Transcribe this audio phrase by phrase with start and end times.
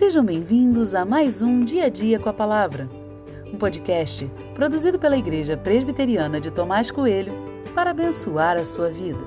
[0.00, 2.88] Sejam bem-vindos a mais um Dia a Dia com a Palavra,
[3.52, 7.34] um podcast produzido pela Igreja Presbiteriana de Tomás Coelho
[7.74, 9.20] para abençoar a sua vida.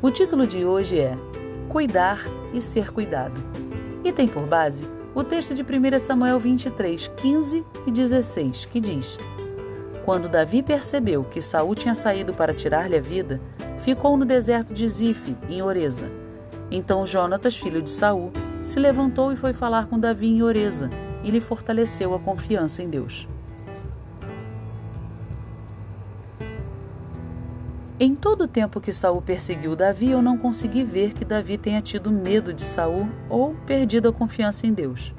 [0.00, 1.14] O título de hoje é
[1.68, 2.18] Cuidar
[2.54, 3.38] e Ser Cuidado
[4.02, 9.18] e tem por base o texto de 1 Samuel 23, 15 e 16, que diz:
[10.02, 13.38] Quando Davi percebeu que Saul tinha saído para tirar-lhe a vida,
[13.76, 16.10] ficou no deserto de Zife, em Oreza.
[16.70, 18.32] Então Jonatas, filho de Saul,
[18.64, 20.88] se levantou e foi falar com Davi em Oreza,
[21.22, 23.28] e lhe fortaleceu a confiança em Deus.
[28.00, 31.80] Em todo o tempo que Saul perseguiu Davi, eu não consegui ver que Davi tenha
[31.80, 35.14] tido medo de Saul ou perdido a confiança em Deus.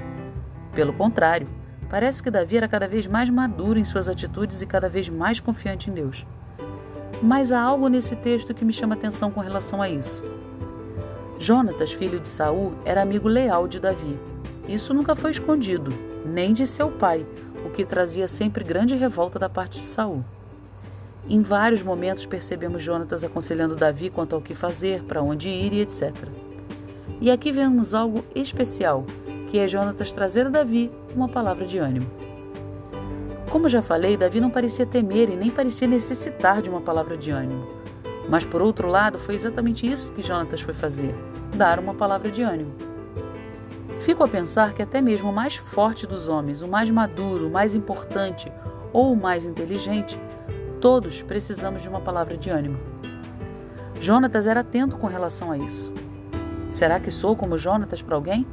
[0.74, 1.48] Pelo contrário,
[1.90, 5.40] parece que Davi era cada vez mais maduro em suas atitudes e cada vez mais
[5.40, 6.26] confiante em Deus.
[7.22, 10.35] Mas há algo nesse texto que me chama atenção com relação a isso.
[11.38, 14.18] Jonatas, filho de Saul, era amigo leal de Davi.
[14.68, 15.92] Isso nunca foi escondido,
[16.26, 17.26] nem de seu pai,
[17.66, 20.24] o que trazia sempre grande revolta da parte de Saul.
[21.28, 25.82] Em vários momentos percebemos Jonatas aconselhando Davi quanto ao que fazer, para onde ir e
[25.82, 26.14] etc.
[27.20, 29.04] E aqui vemos algo especial,
[29.48, 32.08] que é Jonatas trazer a Davi uma palavra de ânimo.
[33.50, 37.32] Como já falei, Davi não parecia temer e nem parecia necessitar de uma palavra de
[37.32, 37.85] ânimo.
[38.30, 41.14] Mas por outro lado, foi exatamente isso que Jonatas foi fazer:
[41.56, 42.74] dar uma palavra de ânimo.
[44.02, 47.52] Fico a pensar que até mesmo o mais forte dos homens, o mais maduro, o
[47.52, 48.52] mais importante
[48.94, 50.20] ou o mais inteligente,
[50.80, 52.78] todos precisamos de uma palavra de ânimo.
[54.00, 55.92] Jonatas era atento com relação a isso.
[56.70, 58.46] Será que sou como Jonatas para alguém?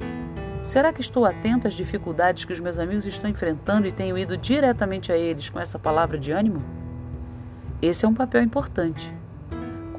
[0.63, 4.37] Será que estou atento às dificuldades que os meus amigos estão enfrentando e tenho ido
[4.37, 6.63] diretamente a eles com essa palavra de ânimo?
[7.83, 9.13] Esse é um papel importante.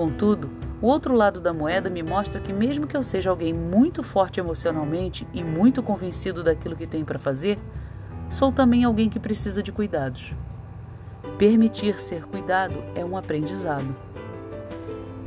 [0.04, 0.50] Contudo,
[0.82, 4.38] o outro lado da moeda me mostra que, mesmo que eu seja alguém muito forte
[4.38, 7.58] emocionalmente e muito convencido daquilo que tenho para fazer,
[8.30, 10.34] sou também alguém que precisa de cuidados.
[11.38, 13.96] Permitir ser cuidado é um aprendizado.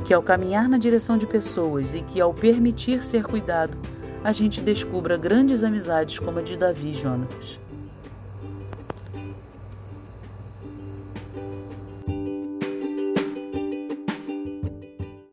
[0.05, 3.75] Que ao caminhar na direção de pessoas e que ao permitir ser cuidado,
[4.23, 7.59] a gente descubra grandes amizades como a de Davi e Jonatas.